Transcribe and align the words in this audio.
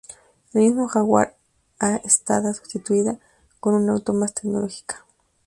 El 0.55 0.61
mismo 0.63 0.87
Jaguar 0.87 1.37
ha 1.77 1.97
estada 1.97 2.55
sustituida 2.55 3.19
con 3.59 3.75
un 3.75 3.87
auto 3.91 4.13
más 4.13 4.33
tecnológica. 4.33 5.05